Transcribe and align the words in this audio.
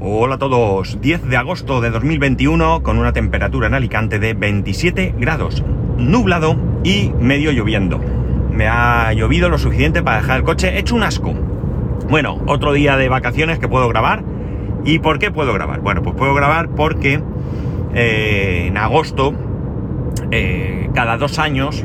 Hola 0.00 0.36
a 0.36 0.38
todos, 0.38 1.00
10 1.00 1.24
de 1.28 1.36
agosto 1.36 1.80
de 1.80 1.90
2021 1.90 2.84
con 2.84 2.98
una 2.98 3.12
temperatura 3.12 3.66
en 3.66 3.74
Alicante 3.74 4.20
de 4.20 4.32
27 4.32 5.16
grados, 5.18 5.64
nublado 5.96 6.54
y 6.84 7.10
medio 7.18 7.50
lloviendo. 7.50 7.98
Me 8.52 8.68
ha 8.68 9.12
llovido 9.12 9.48
lo 9.48 9.58
suficiente 9.58 10.00
para 10.00 10.18
dejar 10.18 10.36
el 10.36 10.44
coche 10.44 10.78
hecho 10.78 10.94
un 10.94 11.02
asco. 11.02 11.34
Bueno, 12.08 12.40
otro 12.46 12.72
día 12.74 12.96
de 12.96 13.08
vacaciones 13.08 13.58
que 13.58 13.66
puedo 13.66 13.88
grabar. 13.88 14.22
¿Y 14.84 15.00
por 15.00 15.18
qué 15.18 15.32
puedo 15.32 15.52
grabar? 15.52 15.80
Bueno, 15.80 16.00
pues 16.04 16.14
puedo 16.14 16.32
grabar 16.32 16.68
porque 16.68 17.20
eh, 17.92 18.66
en 18.68 18.76
agosto, 18.76 19.34
eh, 20.30 20.90
cada 20.94 21.16
dos 21.16 21.40
años, 21.40 21.84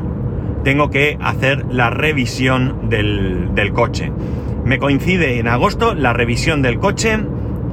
tengo 0.62 0.88
que 0.88 1.18
hacer 1.20 1.64
la 1.68 1.90
revisión 1.90 2.88
del, 2.88 3.56
del 3.56 3.72
coche. 3.72 4.12
Me 4.64 4.78
coincide 4.78 5.40
en 5.40 5.48
agosto 5.48 5.94
la 5.94 6.12
revisión 6.12 6.62
del 6.62 6.78
coche 6.78 7.18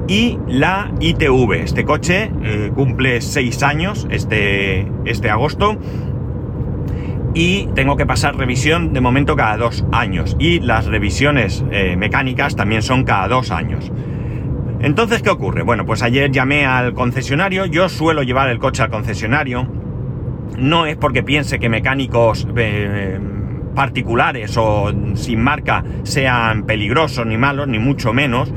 y 0.07 0.37
la 0.47 0.91
ITV. 0.99 1.53
Este 1.53 1.85
coche 1.85 2.31
eh, 2.43 2.71
cumple 2.73 3.21
6 3.21 3.63
años 3.63 4.07
este, 4.09 4.87
este 5.05 5.29
agosto 5.29 5.77
y 7.33 7.67
tengo 7.75 7.95
que 7.95 8.05
pasar 8.05 8.35
revisión 8.35 8.93
de 8.93 9.01
momento 9.01 9.35
cada 9.35 9.57
dos 9.57 9.85
años 9.91 10.35
y 10.39 10.59
las 10.59 10.85
revisiones 10.85 11.63
eh, 11.71 11.95
mecánicas 11.95 12.55
también 12.55 12.81
son 12.81 13.03
cada 13.03 13.27
dos 13.27 13.51
años. 13.51 13.91
Entonces, 14.81 15.21
¿qué 15.21 15.29
ocurre? 15.29 15.61
Bueno, 15.63 15.85
pues 15.85 16.01
ayer 16.01 16.31
llamé 16.31 16.65
al 16.65 16.93
concesionario, 16.93 17.65
yo 17.65 17.87
suelo 17.87 18.23
llevar 18.23 18.49
el 18.49 18.57
coche 18.57 18.83
al 18.83 18.89
concesionario, 18.89 19.67
no 20.57 20.85
es 20.85 20.97
porque 20.97 21.23
piense 21.23 21.59
que 21.59 21.69
mecánicos 21.69 22.47
eh, 22.57 23.19
particulares 23.75 24.57
o 24.57 24.91
sin 25.13 25.41
marca 25.41 25.83
sean 26.03 26.63
peligrosos 26.63 27.25
ni 27.25 27.37
malos, 27.37 27.67
ni 27.67 27.79
mucho 27.79 28.11
menos, 28.11 28.51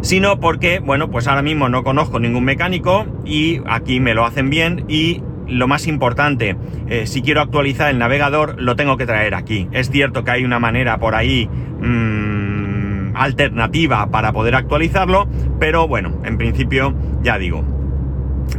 sino 0.00 0.40
porque, 0.40 0.80
bueno, 0.80 1.10
pues 1.10 1.26
ahora 1.26 1.42
mismo 1.42 1.68
no 1.68 1.82
conozco 1.84 2.20
ningún 2.20 2.44
mecánico 2.44 3.06
y 3.24 3.60
aquí 3.66 4.00
me 4.00 4.14
lo 4.14 4.24
hacen 4.24 4.50
bien 4.50 4.84
y 4.88 5.22
lo 5.46 5.66
más 5.66 5.86
importante, 5.86 6.56
eh, 6.88 7.06
si 7.06 7.22
quiero 7.22 7.40
actualizar 7.40 7.90
el 7.90 7.98
navegador, 7.98 8.60
lo 8.60 8.76
tengo 8.76 8.96
que 8.96 9.06
traer 9.06 9.34
aquí. 9.34 9.68
Es 9.72 9.90
cierto 9.90 10.24
que 10.24 10.30
hay 10.30 10.44
una 10.44 10.58
manera 10.58 10.98
por 10.98 11.14
ahí 11.14 11.48
mmm, 11.48 13.16
alternativa 13.16 14.10
para 14.10 14.32
poder 14.32 14.54
actualizarlo, 14.54 15.26
pero 15.58 15.88
bueno, 15.88 16.20
en 16.24 16.38
principio, 16.38 16.94
ya 17.22 17.38
digo, 17.38 17.64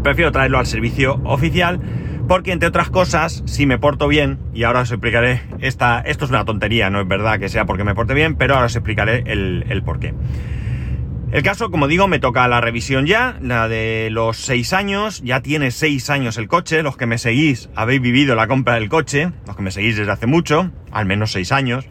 prefiero 0.04 0.32
traerlo 0.32 0.58
al 0.58 0.66
servicio 0.66 1.22
oficial 1.24 1.80
porque 2.28 2.52
entre 2.52 2.70
otras 2.70 2.92
cosas, 2.92 3.42
si 3.48 3.66
me 3.66 3.80
porto 3.80 4.08
bien, 4.08 4.38
y 4.54 4.64
ahora 4.64 4.82
os 4.82 4.92
explicaré, 4.92 5.42
esta, 5.62 6.00
esto 6.00 6.26
es 6.26 6.32
una 6.32 6.46
tontería, 6.46 6.92
no 6.92 7.02
es 7.02 7.08
verdad 7.08 7.40
que 7.40 7.50
sea 7.50 7.66
porque 7.66 7.84
me 7.84 7.96
porte 7.96 8.14
bien, 8.14 8.36
pero 8.36 8.54
ahora 8.54 8.68
os 8.68 8.76
explicaré 8.76 9.24
el, 9.26 9.66
el 9.68 9.82
por 9.82 10.00
qué. 10.00 10.14
El 11.32 11.44
caso, 11.44 11.70
como 11.70 11.88
digo, 11.88 12.08
me 12.08 12.18
toca 12.18 12.48
la 12.48 12.60
revisión 12.60 13.06
ya, 13.06 13.38
la 13.40 13.68
de 13.68 14.10
los 14.12 14.38
seis 14.38 14.74
años, 14.74 15.22
ya 15.24 15.42
tiene 15.42 15.70
seis 15.70 16.10
años 16.10 16.38
el 16.38 16.48
coche, 16.48 16.82
los 16.82 16.98
que 16.98 17.06
me 17.06 17.20
seguís 17.20 17.70
habéis 17.76 18.02
vivido 18.02 18.34
la 18.34 18.48
compra 18.48 18.74
del 18.76 18.90
coche, 18.90 19.32
los 19.46 19.56
que 19.56 19.62
me 19.62 19.70
seguís 19.70 19.96
desde 19.96 20.12
hace 20.12 20.26
mucho, 20.26 20.72
al 20.92 21.06
menos 21.06 21.32
seis 21.32 21.52
años. 21.52 21.86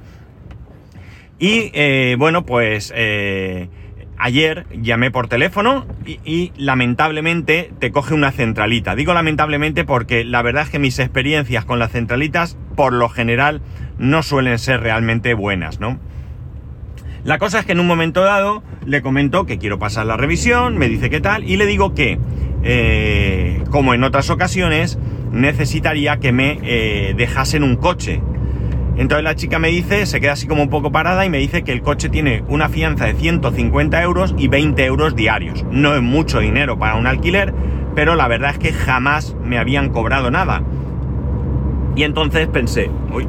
Y 1.39 1.71
eh, 1.73 2.17
bueno, 2.19 2.45
pues 2.45 2.93
eh, 2.97 3.69
ayer 4.17 4.67
llamé 4.73 5.13
por 5.13 5.29
teléfono 5.29 5.87
y, 6.05 6.19
y, 6.25 6.53
lamentablemente 6.57 7.71
te 7.79 7.93
coge 7.93 8.15
una 8.15 8.33
centralita. 8.33 8.97
Digo 8.97 9.15
lamentablemente 9.15 9.85
porque 9.85 10.25
la 10.25 10.43
verdad 10.43 10.65
es 10.65 10.71
que 10.71 10.81
mis 10.81 10.99
experiencias 10.99 11.65
con 11.65 11.79
las 11.79 11.93
centralitas, 11.93 12.59
por 12.75 12.93
lo 12.93 13.09
general, 13.09 13.63
no 13.99 14.25
suelen 14.25 14.59
ser 14.59 14.81
realmente 14.81 15.35
buenas, 15.35 15.79
¿no? 15.79 16.01
La 17.29 17.37
cosa 17.37 17.59
es 17.59 17.67
que 17.67 17.73
en 17.73 17.81
un 17.81 17.87
momento 17.87 18.23
dado 18.23 18.63
le 18.87 19.03
comento 19.03 19.45
que 19.45 19.59
quiero 19.59 19.79
pasar 19.79 20.07
la 20.07 20.17
revisión, 20.17 20.79
me 20.79 20.89
dice 20.89 21.11
qué 21.11 21.21
tal, 21.21 21.45
y 21.45 21.59
le 21.59 21.67
digo 21.67 21.93
que, 21.93 22.19
eh, 22.63 23.63
como 23.69 23.93
en 23.93 24.03
otras 24.03 24.31
ocasiones, 24.31 24.99
necesitaría 25.31 26.21
que 26.21 26.33
me 26.33 26.59
eh, 26.63 27.13
dejasen 27.19 27.65
un 27.65 27.77
coche. 27.77 28.23
Entonces 28.97 29.25
la 29.25 29.35
chica 29.35 29.59
me 29.59 29.69
dice, 29.69 30.07
se 30.07 30.23
queda 30.23 30.33
así 30.33 30.47
como 30.47 30.63
un 30.63 30.71
poco 30.71 30.91
parada 30.91 31.27
y 31.27 31.29
me 31.29 31.37
dice 31.37 31.65
que 31.65 31.73
el 31.73 31.83
coche 31.83 32.09
tiene 32.09 32.45
una 32.49 32.71
fianza 32.71 33.05
de 33.05 33.13
150 33.13 34.03
euros 34.03 34.35
y 34.39 34.49
20 34.49 34.83
euros 34.87 35.15
diarios. 35.15 35.67
No 35.71 35.95
es 35.95 36.01
mucho 36.01 36.39
dinero 36.41 36.79
para 36.79 36.95
un 36.95 37.07
alquiler, 37.07 37.53
pero 37.95 38.15
la 38.15 38.27
verdad 38.27 38.53
es 38.53 38.59
que 38.59 38.73
jamás 38.73 39.37
me 39.45 39.59
habían 39.59 39.91
cobrado 39.91 40.31
nada. 40.31 40.63
Y 41.95 42.05
entonces 42.05 42.49
pensé, 42.49 42.91
uy, 43.13 43.29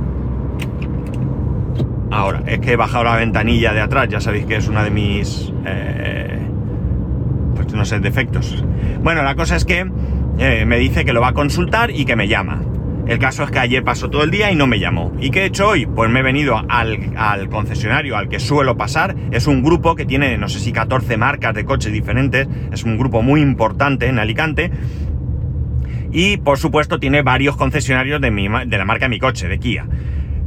Ahora, 2.12 2.42
es 2.48 2.60
que 2.60 2.74
he 2.74 2.76
bajado 2.76 3.04
la 3.04 3.16
ventanilla 3.16 3.74
de 3.74 3.82
atrás, 3.82 4.08
ya 4.10 4.20
sabéis 4.20 4.46
que 4.46 4.56
es 4.56 4.68
una 4.68 4.84
de 4.84 4.90
mis... 4.90 5.54
Eh, 5.66 6.40
pues 7.56 7.74
no 7.74 7.86
sé, 7.86 8.00
defectos. 8.00 8.64
Bueno, 9.04 9.22
la 9.22 9.36
cosa 9.36 9.56
es 9.56 9.66
que 9.66 9.90
eh, 10.40 10.66
me 10.66 10.80
dice 10.80 11.06
que 11.06 11.14
lo 11.14 11.22
va 11.22 11.30
a 11.30 11.34
consultar 11.34 11.92
y 11.92 12.06
que 12.06 12.16
me 12.16 12.28
llama. 12.28 12.62
El 13.06 13.20
caso 13.20 13.44
es 13.44 13.52
que 13.52 13.60
ayer 13.60 13.84
pasó 13.84 14.10
todo 14.10 14.24
el 14.24 14.32
día 14.32 14.52
y 14.52 14.56
no 14.56 14.68
me 14.68 14.80
llamó. 14.80 15.12
¿Y 15.20 15.32
qué 15.32 15.42
he 15.42 15.46
hecho 15.46 15.70
hoy? 15.70 15.86
Pues 15.86 16.10
me 16.12 16.20
he 16.20 16.24
venido 16.24 16.62
al, 16.70 17.12
al, 17.16 17.50
concesionario 17.50 18.16
al 18.16 18.30
que 18.30 18.40
suelo 18.40 18.78
pasar. 18.78 19.16
Es 19.32 19.48
un 19.48 19.64
grupo 19.64 19.96
que 19.96 20.06
tiene, 20.06 20.38
no 20.38 20.48
sé 20.48 20.60
si 20.60 20.72
14 20.72 21.18
marcas 21.18 21.54
de 21.54 21.66
coches 21.66 21.92
diferentes. 21.92 22.48
Es 22.72 22.84
un 22.84 22.98
grupo 22.98 23.22
muy 23.22 23.42
importante 23.42 24.08
en 24.08 24.20
Alicante. 24.20 24.72
Y 26.12 26.38
por 26.38 26.58
supuesto 26.58 27.00
tiene 27.00 27.22
varios 27.22 27.56
concesionarios 27.56 28.22
de, 28.22 28.32
mi, 28.32 28.48
de 28.48 28.78
la 28.78 28.86
marca 28.86 29.06
de 29.06 29.10
mi 29.10 29.20
coche, 29.20 29.48
de 29.48 29.60
Kia 29.60 29.86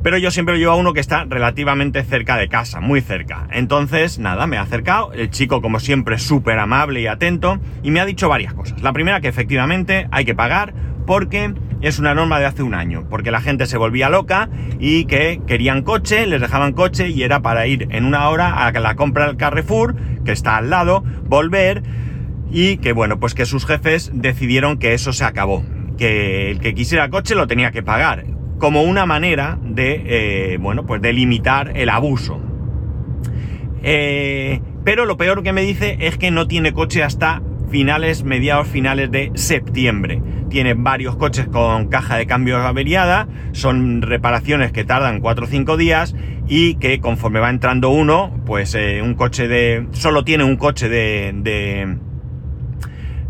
pero 0.03 0.19
yo 0.19 0.31
siempre 0.31 0.59
llevo 0.59 0.73
a 0.73 0.77
uno 0.77 0.93
que 0.93 1.01
está 1.01 1.25
relativamente 1.25 2.03
cerca 2.03 2.37
de 2.37 2.49
casa, 2.49 2.81
muy 2.81 3.01
cerca. 3.01 3.47
Entonces, 3.53 4.19
nada, 4.19 4.47
me 4.47 4.57
ha 4.57 4.63
acercado, 4.63 5.13
el 5.13 5.31
chico 5.31 5.63
como 5.63 5.81
siempre 5.81 6.19
súper 6.19 6.59
amable 6.59 7.01
y 7.01 7.07
atento, 7.07 7.61
y 7.83 7.91
me 7.91 8.01
ha 8.01 8.05
dicho 8.05 8.29
varias 8.29 8.55
cosas. 8.55 8.83
La 8.83 8.93
primera 8.93 9.21
que 9.21 9.29
efectivamente 9.29 10.09
hay 10.11 10.25
que 10.25 10.35
pagar 10.35 10.75
porque 11.07 11.55
es 11.81 11.99
una 11.99 12.15
norma 12.15 12.39
de 12.39 12.47
hace 12.47 12.63
un 12.63 12.75
año, 12.75 13.07
porque 13.09 13.31
la 13.31 13.41
gente 13.41 13.67
se 13.67 13.77
volvía 13.77 14.09
loca 14.09 14.49
y 14.79 15.05
que 15.07 15.41
querían 15.47 15.83
coche, 15.83 16.27
les 16.27 16.41
dejaban 16.41 16.73
coche 16.73 17.09
y 17.09 17.23
era 17.23 17.43
para 17.43 17.67
ir 17.67 17.89
en 17.91 18.05
una 18.05 18.29
hora 18.29 18.67
a 18.67 18.73
la 18.73 18.95
compra 18.95 19.27
del 19.27 19.37
Carrefour, 19.37 19.97
que 20.25 20.33
está 20.33 20.57
al 20.57 20.71
lado, 20.71 21.05
volver 21.25 21.83
y 22.51 22.77
que 22.79 22.93
bueno, 22.93 23.19
pues 23.19 23.35
que 23.35 23.47
sus 23.47 23.67
jefes 23.67 24.11
decidieron 24.15 24.79
que 24.79 24.95
eso 24.95 25.13
se 25.13 25.25
acabó, 25.25 25.65
que 25.99 26.51
el 26.51 26.61
que 26.61 26.75
quisiera 26.75 27.09
coche 27.09 27.35
lo 27.35 27.47
tenía 27.47 27.73
que 27.73 27.83
pagar 27.83 28.25
como 28.63 28.85
una 28.85 29.07
manera 29.07 29.59
de, 29.61 30.05
eh, 30.07 30.59
bueno, 30.59 30.87
pues 30.87 31.03
de 31.03 31.13
limitar 31.13 31.73
el 31.75 31.89
abuso. 31.89 32.41
Eh, 33.83 34.61
pero 34.85 35.05
lo 35.05 35.17
peor 35.17 35.43
que 35.43 35.53
me 35.53 35.63
dice 35.63 35.97
es 35.99 36.17
que 36.17 36.31
no 36.31 36.47
tiene 36.47 36.73
coche 36.73 37.03
hasta 37.03 37.43
finales, 37.71 38.23
mediados 38.23 38.69
finales 38.69 39.11
de 39.11 39.33
septiembre. 39.35 40.23
Tiene 40.49 40.75
varios 40.75 41.17
coches 41.17 41.49
con 41.49 41.89
caja 41.89 42.17
de 42.17 42.27
cambio 42.27 42.57
averiada, 42.59 43.27
son 43.51 44.01
reparaciones 44.01 44.71
que 44.71 44.85
tardan 44.85 45.19
4 45.19 45.45
o 45.45 45.49
5 45.49 45.77
días 45.77 46.15
y 46.47 46.77
que 46.77 47.01
conforme 47.01 47.41
va 47.41 47.51
entrando 47.51 47.91
uno, 47.91 48.33
pues 48.47 48.77
eh, 48.77 49.03
un 49.03 49.15
coche 49.15 49.49
de... 49.49 49.89
solo 49.91 50.23
tiene 50.23 50.45
un 50.45 50.55
coche 50.55 50.89
de, 50.89 51.33
de, 51.35 51.97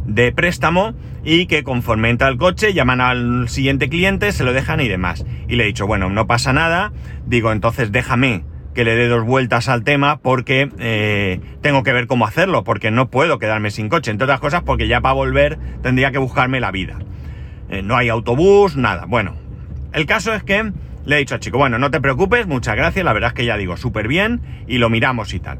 de 0.05 0.33
préstamo 0.33 0.95
y 1.25 1.47
que 1.47 1.63
conforme 1.63 2.11
entra 2.11 2.29
el 2.29 2.37
coche 2.37 2.73
llaman 2.73 3.01
al 3.01 3.49
siguiente 3.49 3.89
cliente, 3.89 4.33
se 4.33 4.45
lo 4.45 4.53
dejan 4.53 4.81
y 4.81 4.89
demás. 4.89 5.25
Y 5.49 5.57
le 5.57 5.65
he 5.65 5.67
dicho, 5.67 5.87
bueno, 5.87 6.11
no 6.11 6.27
pasa 6.27 6.53
nada, 6.53 6.93
digo, 7.27 7.53
entonces 7.53 7.93
déjame 7.93 8.45
que 8.75 8.85
le 8.85 8.95
dé 8.95 9.09
dos 9.09 9.25
vueltas 9.25 9.69
al 9.69 9.85
tema 9.85 10.19
porque 10.19 10.71
eh, 10.79 11.41
tengo 11.61 11.83
que 11.83 11.93
ver 11.93 12.07
cómo 12.07 12.27
hacerlo, 12.27 12.65
porque 12.65 12.91
no 12.91 13.11
puedo 13.11 13.39
quedarme 13.39 13.71
sin 13.71 13.89
coche, 13.89 14.11
entre 14.11 14.25
otras 14.25 14.41
cosas 14.41 14.63
porque 14.63 14.89
ya 14.89 15.01
para 15.01 15.15
volver 15.15 15.59
tendría 15.83 16.11
que 16.11 16.19
buscarme 16.19 16.61
la 16.61 16.71
vida. 16.71 16.99
Eh, 17.69 17.83
no 17.83 17.97
hay 17.97 18.09
autobús, 18.09 18.77
nada. 18.77 19.05
Bueno, 19.07 19.35
el 19.93 20.07
caso 20.07 20.33
es 20.33 20.43
que 20.43 20.73
le 21.05 21.17
he 21.17 21.19
dicho 21.19 21.35
al 21.35 21.41
chico, 21.41 21.59
bueno, 21.59 21.79
no 21.79 21.91
te 21.91 22.01
preocupes, 22.01 22.47
muchas 22.47 22.77
gracias, 22.77 23.05
la 23.05 23.13
verdad 23.13 23.29
es 23.29 23.35
que 23.35 23.45
ya 23.45 23.57
digo, 23.57 23.77
súper 23.77 24.09
bien 24.09 24.41
y 24.67 24.79
lo 24.79 24.89
miramos 24.89 25.35
y 25.35 25.41
tal. 25.41 25.59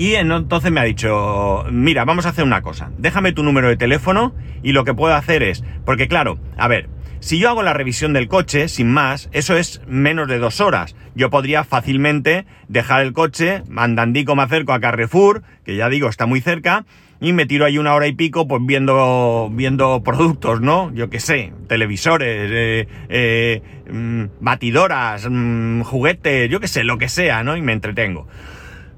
Y 0.00 0.14
entonces 0.14 0.72
me 0.72 0.80
ha 0.80 0.84
dicho, 0.84 1.66
mira, 1.70 2.06
vamos 2.06 2.24
a 2.24 2.30
hacer 2.30 2.42
una 2.42 2.62
cosa, 2.62 2.90
déjame 2.96 3.32
tu 3.32 3.42
número 3.42 3.68
de 3.68 3.76
teléfono 3.76 4.34
y 4.62 4.72
lo 4.72 4.84
que 4.84 4.94
puedo 4.94 5.14
hacer 5.14 5.42
es, 5.42 5.62
porque 5.84 6.08
claro, 6.08 6.38
a 6.56 6.68
ver, 6.68 6.88
si 7.18 7.38
yo 7.38 7.50
hago 7.50 7.62
la 7.62 7.74
revisión 7.74 8.14
del 8.14 8.26
coche, 8.26 8.68
sin 8.68 8.90
más, 8.90 9.28
eso 9.32 9.58
es 9.58 9.82
menos 9.86 10.26
de 10.26 10.38
dos 10.38 10.62
horas. 10.62 10.96
Yo 11.14 11.28
podría 11.28 11.64
fácilmente 11.64 12.46
dejar 12.66 13.02
el 13.02 13.12
coche, 13.12 13.62
mandandico 13.68 14.34
me 14.34 14.42
acerco 14.42 14.72
a 14.72 14.80
Carrefour, 14.80 15.42
que 15.66 15.76
ya 15.76 15.90
digo, 15.90 16.08
está 16.08 16.24
muy 16.24 16.40
cerca, 16.40 16.86
y 17.20 17.34
me 17.34 17.44
tiro 17.44 17.66
ahí 17.66 17.76
una 17.76 17.92
hora 17.92 18.06
y 18.06 18.14
pico, 18.14 18.48
pues 18.48 18.62
viendo, 18.64 19.50
viendo 19.52 20.02
productos, 20.02 20.62
¿no? 20.62 20.90
Yo 20.94 21.10
qué 21.10 21.20
sé, 21.20 21.52
televisores, 21.68 22.50
eh, 22.50 22.88
eh, 23.10 23.62
mmm, 23.92 24.24
batidoras, 24.40 25.28
mmm, 25.28 25.82
juguetes, 25.82 26.48
yo 26.48 26.58
qué 26.58 26.68
sé, 26.68 26.84
lo 26.84 26.96
que 26.96 27.10
sea, 27.10 27.44
¿no? 27.44 27.54
Y 27.54 27.60
me 27.60 27.74
entretengo. 27.74 28.26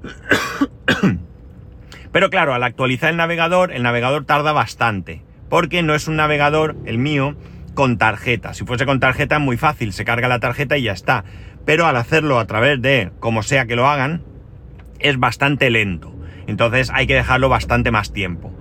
Pero 2.11 2.29
claro, 2.29 2.53
al 2.53 2.63
actualizar 2.63 3.09
el 3.09 3.17
navegador, 3.17 3.71
el 3.71 3.83
navegador 3.83 4.25
tarda 4.25 4.51
bastante. 4.51 5.21
Porque 5.49 5.83
no 5.83 5.95
es 5.95 6.07
un 6.07 6.15
navegador, 6.15 6.75
el 6.85 6.97
mío, 6.97 7.35
con 7.73 7.97
tarjeta. 7.97 8.53
Si 8.53 8.65
fuese 8.65 8.85
con 8.85 8.99
tarjeta 8.99 9.35
es 9.35 9.41
muy 9.41 9.57
fácil, 9.57 9.93
se 9.93 10.05
carga 10.05 10.27
la 10.27 10.39
tarjeta 10.39 10.77
y 10.77 10.83
ya 10.83 10.93
está. 10.93 11.23
Pero 11.65 11.87
al 11.87 11.95
hacerlo 11.95 12.39
a 12.39 12.45
través 12.45 12.81
de, 12.81 13.11
como 13.19 13.43
sea 13.43 13.65
que 13.65 13.75
lo 13.75 13.87
hagan, 13.87 14.23
es 14.99 15.17
bastante 15.17 15.69
lento. 15.69 16.13
Entonces 16.47 16.91
hay 16.93 17.07
que 17.07 17.15
dejarlo 17.15 17.49
bastante 17.49 17.91
más 17.91 18.13
tiempo. 18.13 18.53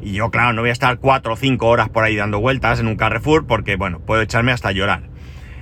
Y 0.00 0.12
yo, 0.12 0.30
claro, 0.30 0.52
no 0.52 0.62
voy 0.62 0.70
a 0.70 0.72
estar 0.72 0.98
cuatro 0.98 1.32
o 1.32 1.36
cinco 1.36 1.68
horas 1.68 1.88
por 1.88 2.04
ahí 2.04 2.16
dando 2.16 2.40
vueltas 2.40 2.80
en 2.80 2.86
un 2.86 2.96
Carrefour 2.96 3.46
porque, 3.46 3.76
bueno, 3.76 4.00
puedo 4.00 4.22
echarme 4.22 4.52
hasta 4.52 4.72
llorar. 4.72 5.04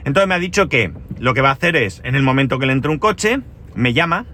Entonces 0.05 0.29
me 0.29 0.35
ha 0.35 0.41
dicho 0.41 0.69
que 0.69 0.93
lo 1.19 1.33
que 1.33 1.43
va 1.43 1.51
a 1.51 1.53
hacer 1.53 1.77
es, 1.77 2.01
en 2.05 2.17
el 2.17 2.23
momento 2.23 2.59
que 2.59 2.67
le 2.67 2.73
entre 2.73 2.91
un 2.91 2.99
coche, 2.99 3.41
me 3.75 3.93
llama, 3.93 4.27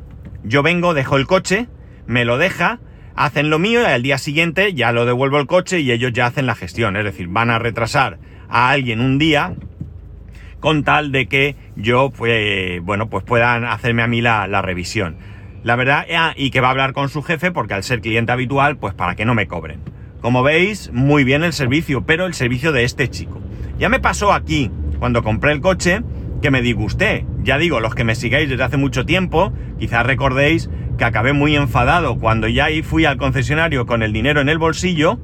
yo 0.44 0.62
vengo, 0.62 0.94
dejo 0.94 1.16
el 1.16 1.26
coche, 1.26 1.68
me 2.06 2.24
lo 2.24 2.38
deja, 2.38 2.80
hacen 3.14 3.50
lo 3.50 3.58
mío 3.58 3.82
y 3.82 3.86
al 3.86 4.02
día 4.02 4.18
siguiente 4.18 4.74
ya 4.74 4.92
lo 4.92 5.04
devuelvo 5.04 5.38
el 5.38 5.46
coche 5.46 5.80
y 5.80 5.90
ellos 5.90 6.12
ya 6.12 6.26
hacen 6.26 6.46
la 6.46 6.54
gestión. 6.54 6.96
Es 6.96 7.04
decir, 7.04 7.28
van 7.28 7.50
a 7.50 7.58
retrasar 7.58 8.18
a 8.48 8.70
alguien 8.70 9.00
un 9.00 9.18
día 9.18 9.54
con 10.60 10.84
tal 10.84 11.12
de 11.12 11.26
que 11.26 11.56
yo, 11.76 12.10
pues, 12.10 12.80
bueno, 12.82 13.08
pues 13.08 13.24
puedan 13.24 13.64
hacerme 13.64 14.02
a 14.02 14.06
mí 14.06 14.20
la, 14.20 14.46
la 14.46 14.62
revisión. 14.62 15.16
La 15.64 15.76
verdad, 15.76 16.06
ah, 16.16 16.32
y 16.36 16.50
que 16.50 16.60
va 16.60 16.68
a 16.68 16.70
hablar 16.70 16.92
con 16.92 17.08
su 17.08 17.22
jefe 17.22 17.50
porque 17.50 17.74
al 17.74 17.82
ser 17.82 18.00
cliente 18.00 18.32
habitual, 18.32 18.76
pues 18.76 18.94
para 18.94 19.16
que 19.16 19.24
no 19.24 19.34
me 19.34 19.48
cobren. 19.48 19.80
Como 20.20 20.42
veis, 20.42 20.90
muy 20.92 21.24
bien 21.24 21.44
el 21.44 21.52
servicio, 21.52 22.04
pero 22.04 22.26
el 22.26 22.34
servicio 22.34 22.72
de 22.72 22.84
este 22.84 23.08
chico. 23.08 23.40
Ya 23.78 23.88
me 23.88 24.00
pasó 24.00 24.32
aquí, 24.32 24.70
cuando 24.98 25.22
compré 25.22 25.52
el 25.52 25.60
coche, 25.60 26.02
que 26.40 26.50
me 26.50 26.62
disgusté. 26.62 27.26
Ya 27.42 27.58
digo, 27.58 27.80
los 27.80 27.94
que 27.94 28.04
me 28.04 28.14
sigáis 28.14 28.48
desde 28.48 28.62
hace 28.62 28.76
mucho 28.76 29.04
tiempo, 29.04 29.52
quizás 29.78 30.04
recordéis 30.06 30.70
que 30.96 31.04
acabé 31.04 31.32
muy 31.32 31.56
enfadado 31.56 32.18
cuando 32.18 32.48
ya 32.48 32.66
ahí 32.66 32.82
fui 32.82 33.04
al 33.04 33.16
concesionario 33.16 33.86
con 33.86 34.02
el 34.02 34.12
dinero 34.12 34.40
en 34.40 34.48
el 34.48 34.58
bolsillo 34.58 35.18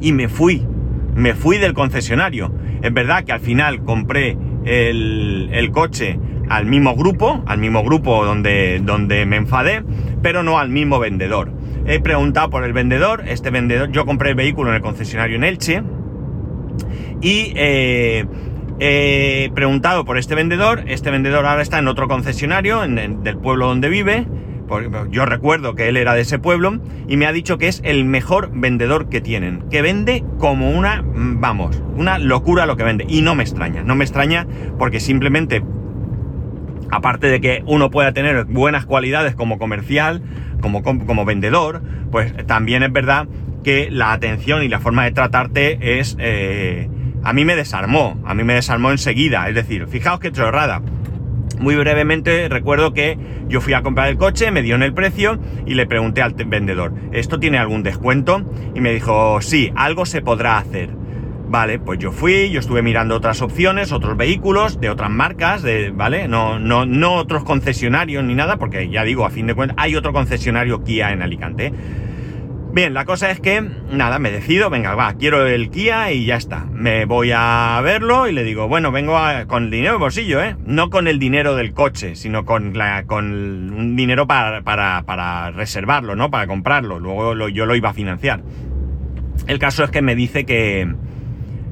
y 0.00 0.12
me 0.12 0.28
fui. 0.28 0.66
Me 1.14 1.34
fui 1.34 1.58
del 1.58 1.74
concesionario. 1.74 2.54
Es 2.82 2.92
verdad 2.92 3.24
que 3.24 3.32
al 3.32 3.40
final 3.40 3.82
compré 3.84 4.36
el, 4.64 5.50
el 5.52 5.70
coche 5.70 6.18
al 6.48 6.66
mismo 6.66 6.94
grupo, 6.94 7.42
al 7.46 7.58
mismo 7.58 7.82
grupo 7.84 8.24
donde, 8.24 8.80
donde 8.82 9.26
me 9.26 9.36
enfadé, 9.36 9.82
pero 10.22 10.42
no 10.42 10.58
al 10.58 10.68
mismo 10.68 10.98
vendedor. 10.98 11.52
He 11.86 12.00
preguntado 12.00 12.50
por 12.50 12.64
el 12.64 12.72
vendedor, 12.72 13.24
este 13.26 13.50
vendedor, 13.50 13.90
yo 13.90 14.04
compré 14.04 14.30
el 14.30 14.34
vehículo 14.34 14.70
en 14.70 14.76
el 14.76 14.82
concesionario 14.82 15.36
en 15.36 15.44
Elche 15.44 15.82
y 17.20 17.52
eh, 17.56 18.26
he 18.80 19.50
preguntado 19.54 20.04
por 20.04 20.18
este 20.18 20.34
vendedor, 20.34 20.84
este 20.86 21.10
vendedor 21.10 21.46
ahora 21.46 21.62
está 21.62 21.78
en 21.78 21.88
otro 21.88 22.08
concesionario 22.08 22.80
del 22.80 23.36
pueblo 23.38 23.66
donde 23.66 23.88
vive, 23.88 24.26
yo 25.10 25.24
recuerdo 25.24 25.74
que 25.74 25.88
él 25.88 25.96
era 25.96 26.14
de 26.14 26.20
ese 26.20 26.38
pueblo 26.38 26.78
y 27.06 27.16
me 27.16 27.26
ha 27.26 27.32
dicho 27.32 27.58
que 27.58 27.68
es 27.68 27.80
el 27.84 28.04
mejor 28.04 28.50
vendedor 28.52 29.08
que 29.08 29.20
tienen, 29.20 29.64
que 29.70 29.82
vende 29.82 30.24
como 30.38 30.70
una, 30.70 31.02
vamos, 31.04 31.82
una 31.96 32.18
locura 32.18 32.66
lo 32.66 32.76
que 32.76 32.84
vende. 32.84 33.06
Y 33.08 33.22
no 33.22 33.34
me 33.34 33.42
extraña, 33.42 33.82
no 33.82 33.94
me 33.94 34.04
extraña 34.04 34.46
porque 34.78 35.00
simplemente 35.00 35.62
aparte 36.90 37.28
de 37.28 37.40
que 37.40 37.62
uno 37.66 37.90
pueda 37.90 38.12
tener 38.12 38.44
buenas 38.44 38.84
cualidades 38.86 39.34
como 39.34 39.58
comercial, 39.58 40.22
como, 40.60 40.82
como, 40.82 41.24
vendedor, 41.24 41.82
pues 42.10 42.34
también 42.46 42.82
es 42.82 42.92
verdad 42.92 43.28
que 43.62 43.90
la 43.90 44.12
atención 44.12 44.62
y 44.62 44.68
la 44.68 44.80
forma 44.80 45.04
de 45.04 45.12
tratarte 45.12 45.98
es... 45.98 46.16
Eh, 46.18 46.88
a 47.28 47.34
mí 47.34 47.44
me 47.44 47.56
desarmó, 47.56 48.18
a 48.24 48.32
mí 48.32 48.42
me 48.42 48.54
desarmó 48.54 48.90
enseguida. 48.90 49.50
Es 49.50 49.54
decir, 49.54 49.86
fijaos 49.86 50.18
qué 50.18 50.32
chorrada. 50.32 50.80
Muy 51.58 51.76
brevemente 51.76 52.48
recuerdo 52.48 52.94
que 52.94 53.18
yo 53.48 53.60
fui 53.60 53.74
a 53.74 53.82
comprar 53.82 54.08
el 54.08 54.16
coche, 54.16 54.50
me 54.50 54.62
dio 54.62 54.76
en 54.76 54.82
el 54.82 54.94
precio 54.94 55.38
y 55.66 55.74
le 55.74 55.84
pregunté 55.84 56.22
al 56.22 56.32
vendedor, 56.32 56.94
¿esto 57.12 57.38
tiene 57.38 57.58
algún 57.58 57.82
descuento? 57.82 58.50
Y 58.74 58.80
me 58.80 58.94
dijo, 58.94 59.42
sí, 59.42 59.70
algo 59.76 60.06
se 60.06 60.22
podrá 60.22 60.56
hacer. 60.56 60.88
Vale, 61.50 61.78
pues 61.78 61.98
yo 61.98 62.12
fui, 62.12 62.48
yo 62.48 62.60
estuve 62.60 62.80
mirando 62.80 63.14
otras 63.14 63.42
opciones, 63.42 63.92
otros 63.92 64.16
vehículos 64.16 64.80
de 64.80 64.88
otras 64.88 65.10
marcas, 65.10 65.60
de, 65.60 65.90
¿vale? 65.90 66.28
No, 66.28 66.58
no, 66.58 66.86
no 66.86 67.16
otros 67.16 67.44
concesionarios 67.44 68.24
ni 68.24 68.36
nada, 68.36 68.56
porque 68.56 68.88
ya 68.88 69.04
digo, 69.04 69.26
a 69.26 69.30
fin 69.30 69.46
de 69.46 69.54
cuentas, 69.54 69.76
hay 69.78 69.96
otro 69.96 70.14
concesionario 70.14 70.82
Kia 70.82 71.12
en 71.12 71.20
Alicante. 71.20 71.74
Bien, 72.78 72.94
la 72.94 73.04
cosa 73.04 73.32
es 73.32 73.40
que, 73.40 73.60
nada, 73.90 74.20
me 74.20 74.30
decido, 74.30 74.70
venga, 74.70 74.94
va, 74.94 75.14
quiero 75.14 75.44
el 75.48 75.68
Kia 75.68 76.12
y 76.12 76.26
ya 76.26 76.36
está. 76.36 76.64
Me 76.66 77.06
voy 77.06 77.32
a 77.34 77.80
verlo 77.82 78.28
y 78.28 78.32
le 78.32 78.44
digo, 78.44 78.68
bueno, 78.68 78.92
vengo 78.92 79.18
con 79.48 79.64
el 79.64 79.70
dinero 79.72 79.94
de 79.94 79.98
bolsillo, 79.98 80.40
¿eh? 80.40 80.54
No 80.64 80.88
con 80.88 81.08
el 81.08 81.18
dinero 81.18 81.56
del 81.56 81.72
coche, 81.72 82.14
sino 82.14 82.44
con, 82.44 82.72
con 83.08 83.24
un 83.72 83.96
dinero 83.96 84.28
para, 84.28 84.62
para, 84.62 85.02
para 85.02 85.50
reservarlo, 85.50 86.14
¿no? 86.14 86.30
Para 86.30 86.46
comprarlo. 86.46 87.00
Luego 87.00 87.48
yo 87.48 87.66
lo 87.66 87.74
iba 87.74 87.90
a 87.90 87.94
financiar. 87.94 88.44
El 89.48 89.58
caso 89.58 89.82
es 89.82 89.90
que 89.90 90.00
me 90.00 90.14
dice 90.14 90.46
que, 90.46 90.86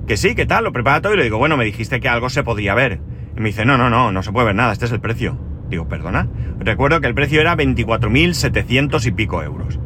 que 0.08 0.16
sí, 0.16 0.34
¿qué 0.34 0.44
tal? 0.44 0.64
Lo 0.64 0.72
prepara 0.72 1.02
todo 1.02 1.14
y 1.14 1.18
le 1.18 1.22
digo, 1.22 1.38
bueno, 1.38 1.56
me 1.56 1.64
dijiste 1.64 2.00
que 2.00 2.08
algo 2.08 2.30
se 2.30 2.42
podría 2.42 2.74
ver. 2.74 2.98
Y 3.36 3.40
me 3.40 3.50
dice, 3.50 3.64
no, 3.64 3.78
no, 3.78 3.88
no, 3.88 4.10
no 4.10 4.24
se 4.24 4.32
puede 4.32 4.46
ver 4.46 4.56
nada, 4.56 4.72
este 4.72 4.86
es 4.86 4.90
el 4.90 4.98
precio. 4.98 5.38
Digo, 5.68 5.86
perdona. 5.86 6.26
Recuerdo 6.58 7.00
que 7.00 7.06
el 7.06 7.14
precio 7.14 7.40
era 7.40 7.56
24.700 7.56 9.06
y 9.06 9.12
pico 9.12 9.40
euros. 9.44 9.78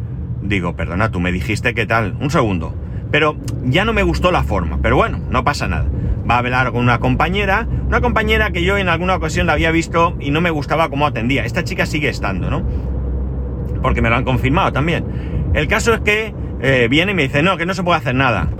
Digo, 0.51 0.75
perdona, 0.75 1.13
tú 1.13 1.21
me 1.21 1.31
dijiste 1.31 1.75
qué 1.75 1.87
tal. 1.87 2.17
Un 2.19 2.29
segundo. 2.29 2.75
Pero 3.13 3.37
ya 3.65 3.85
no 3.85 3.93
me 3.93 4.03
gustó 4.03 4.33
la 4.33 4.43
forma. 4.43 4.81
Pero 4.83 4.97
bueno, 4.97 5.21
no 5.31 5.45
pasa 5.45 5.69
nada. 5.69 5.87
Va 6.29 6.35
a 6.35 6.39
hablar 6.39 6.73
con 6.73 6.81
una 6.81 6.99
compañera. 6.99 7.69
Una 7.87 8.01
compañera 8.01 8.51
que 8.51 8.65
yo 8.65 8.77
en 8.77 8.89
alguna 8.89 9.15
ocasión 9.15 9.47
la 9.47 9.53
había 9.53 9.71
visto 9.71 10.17
y 10.19 10.33
no 10.33 10.41
me 10.41 10.51
gustaba 10.51 10.89
cómo 10.89 11.07
atendía. 11.07 11.45
Esta 11.45 11.63
chica 11.63 11.87
sigue 11.87 12.09
estando, 12.09 12.51
¿no? 12.51 12.65
Porque 13.81 14.03
me 14.03 14.11
lo 14.11 14.17
han 14.17 14.25
confirmado 14.25 14.73
también. 14.73 15.05
El 15.55 15.69
caso 15.69 15.95
es 15.95 16.01
que 16.01 16.35
eh, 16.61 16.89
viene 16.91 17.13
y 17.13 17.15
me 17.15 17.23
dice, 17.23 17.45
no, 17.45 17.57
que 17.57 17.65
no 17.65 17.73
se 17.73 17.85
puede 17.85 17.99
hacer 17.99 18.17
nada 18.17 18.51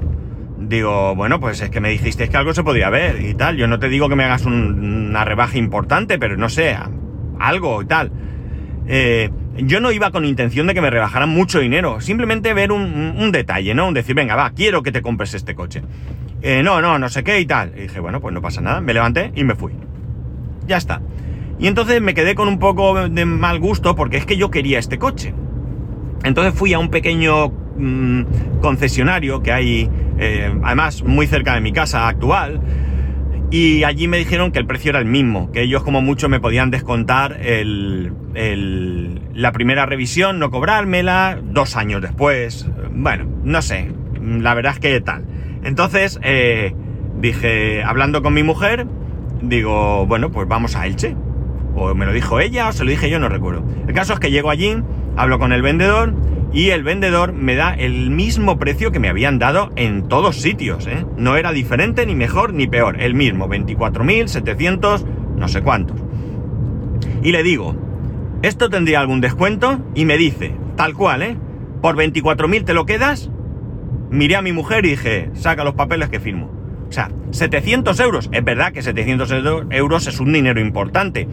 digo, 0.63 1.17
bueno, 1.17 1.41
pues 1.41 1.61
es 1.63 1.71
que 1.71 1.81
me 1.81 1.89
dijisteis 1.89 2.31
que 2.31 2.37
algo 2.37 2.55
se 2.55 2.63
podía 2.63 2.91
ver 2.91 3.21
y 3.21 3.35
tal. 3.35 3.57
Yo 3.57 3.67
no 3.67 3.81
te 3.81 3.89
digo 3.89 4.09
que 4.09 4.15
me 4.15 4.25
hagas 4.25 4.45
una 4.45 5.25
rebaja 5.25 5.59
importante, 5.59 6.19
pero 6.19 6.37
no 6.37 6.49
sé, 6.49 6.77
algo 7.41 7.83
y 7.83 7.87
tal. 7.87 8.13
Eh, 8.87 9.31
yo 9.65 9.81
no 9.81 9.93
iba 9.93 10.11
con 10.11 10.25
intención 10.25 10.67
de 10.67 10.75
que 10.75 10.81
me 10.81 10.91
rebajaran 10.91 11.29
mucho 11.29 11.61
dinero, 11.61 12.01
simplemente 12.01 12.55
ver 12.55 12.73
un, 12.73 13.31
detalle, 13.33 13.75
¿no? 13.75 13.93
Decir, 13.93 14.15
venga, 14.15 14.37
va, 14.37 14.51
quiero 14.51 14.83
que 14.83 14.93
te 14.93 15.03
compres 15.03 15.35
este 15.35 15.55
coche. 15.55 15.83
Eh, 16.43 16.63
no, 16.63 16.81
no, 16.81 16.99
no 16.99 17.09
sé 17.09 17.23
qué 17.23 17.41
y 17.41 17.47
tal. 17.47 17.73
Y 17.77 17.83
dije, 17.83 18.01
bueno, 18.01 18.21
pues 18.21 18.35
no 18.35 18.41
pasa 18.41 18.61
nada. 18.61 18.81
Me 18.81 18.95
levanté 18.95 19.33
y 19.35 19.45
me 19.45 19.55
fui. 19.55 19.73
Ya 20.67 20.77
está. 20.77 21.01
Y 21.59 21.67
entonces 21.67 22.01
me 22.01 22.15
quedé 22.15 22.35
con 22.35 22.49
un 22.49 22.59
poco 22.59 23.09
de 23.09 23.25
mal 23.25 23.59
gusto 23.59 23.95
porque 23.95 24.17
es 24.17 24.27
que 24.27 24.37
yo 24.37 24.51
quería 24.51 24.79
este 24.79 24.99
coche. 24.99 25.35
Entonces 26.25 26.55
fui 26.55 26.73
a 26.73 26.79
un 26.79 26.91
pequeño 26.91 27.49
mm, 27.49 28.23
concesionario 28.61 29.43
que 29.43 29.53
hay, 29.53 29.91
eh, 30.19 30.53
además, 30.63 31.03
muy 31.03 31.27
cerca 31.27 31.55
de 31.55 31.61
mi 31.61 31.73
casa 31.73 32.09
actual. 32.09 32.61
Y 33.51 33.83
allí 33.83 34.07
me 34.07 34.17
dijeron 34.17 34.53
que 34.53 34.61
el 34.61 34.67
precio 34.67 34.91
era 34.91 35.01
el 35.01 35.07
mismo, 35.07 35.51
que 35.51 35.63
ellos 35.63 35.83
como 35.83 36.01
mucho 36.01 36.29
me 36.29 36.39
podían 36.39 36.71
descontar 36.71 37.41
el, 37.43 38.13
la 39.35 39.53
primera 39.53 39.87
revisión, 39.87 40.39
no 40.39 40.51
cobrármela, 40.51 41.39
dos 41.43 41.77
años 41.77 42.03
después. 42.03 42.69
Bueno, 42.93 43.27
no 43.45 43.63
sé, 43.63 43.93
la 44.21 44.55
verdad 44.55 44.75
es 44.75 44.81
que 44.81 45.01
tal. 45.01 45.25
Entonces, 45.63 46.19
eh, 46.23 46.75
dije, 47.21 47.83
hablando 47.83 48.23
con 48.23 48.35
mi 48.35 48.43
mujer, 48.43 48.87
digo, 49.43 50.07
bueno, 50.07 50.31
pues 50.31 50.49
vamos 50.49 50.77
a 50.77 50.87
Elche. 50.87 51.17
O 51.75 51.95
me 51.95 52.05
lo 52.05 52.13
dijo 52.13 52.41
ella 52.41 52.69
o 52.69 52.73
se 52.73 52.85
lo 52.85 52.91
dije 52.91 53.09
yo, 53.09 53.19
no 53.19 53.29
recuerdo. 53.29 53.65
El 53.87 53.95
caso 53.95 54.13
es 54.13 54.21
que 54.21 54.31
llego 54.31 54.51
allí, 54.51 54.77
Hablo 55.17 55.39
con 55.39 55.53
el 55.53 55.63
vendedor 55.63 56.15
y 56.53 56.71
el 56.71 56.83
vendedor 56.83 57.33
me 57.33 57.55
da 57.55 57.75
el 57.75 58.11
mismo 58.11 58.59
precio 58.59 58.91
que 58.93 58.99
me 58.99 59.09
habían 59.09 59.39
dado 59.39 59.71
en 59.77 60.09
todos 60.09 60.37
sitios, 60.37 60.87
¿eh? 60.87 61.05
No 61.17 61.37
era 61.37 61.53
diferente, 61.53 62.07
ni 62.07 62.15
mejor, 62.15 62.55
ni 62.55 62.67
peor. 62.67 63.01
El 63.01 63.15
mismo, 63.15 63.49
24.700, 63.49 65.05
no 65.37 65.49
sé 65.49 65.63
cuántos. 65.63 66.01
Y 67.23 67.33
le 67.33 67.43
digo, 67.43 67.77
¿esto 68.43 68.71
tendría 68.71 69.01
algún 69.01 69.21
descuento? 69.21 69.85
Y 69.95 70.05
me 70.05 70.17
dice, 70.17 70.55
tal 70.77 70.95
cual, 70.95 71.23
¿eh? 71.23 71.37
¿Por 71.83 71.97
24.000 71.97 72.65
te 72.65 72.75
lo 72.75 72.87
quedas? 72.87 73.31
Miré 74.11 74.37
a 74.37 74.43
mi 74.43 74.53
mujer 74.53 74.85
y 74.85 74.91
dije, 74.91 75.31
saca 75.35 75.65
los 75.65 75.75
papeles 75.75 76.09
que 76.09 76.21
firmo. 76.21 76.51
O 76.89 76.93
sea, 76.93 77.11
700 77.31 77.99
euros. 78.01 78.29
Es 78.33 78.45
verdad 78.45 78.73
que 78.73 78.83
700 78.83 79.33
euros 79.71 80.07
es 80.07 80.21
un 80.21 80.33
dinero 80.33 80.61
importante 80.61 81.29